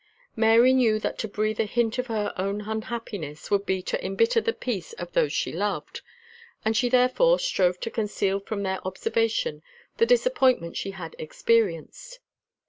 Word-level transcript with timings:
Mary 0.35 0.73
knew 0.73 0.97
that 0.97 1.19
to 1.19 1.27
breathe 1.27 1.59
a 1.59 1.63
hint 1.65 1.99
of 1.99 2.07
her 2.07 2.33
own 2.35 2.61
unhappiness 2.61 3.51
would 3.51 3.67
be 3.67 3.83
to 3.83 4.03
embitter 4.03 4.41
the 4.41 4.51
peace 4.51 4.93
of 4.93 5.11
those 5.13 5.31
she 5.31 5.51
loved; 5.51 6.01
and 6.65 6.75
she 6.75 6.89
therefore 6.89 7.37
strove 7.37 7.79
to 7.79 7.91
conceal 7.91 8.39
from 8.39 8.63
their 8.63 8.79
observation 8.83 9.61
the 9.97 10.05
disappointment 10.07 10.75
she 10.75 10.89
had 10.89 11.15
experienced. 11.19 12.19